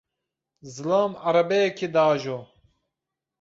[0.73, 2.39] Zilam erebeyekê diajo.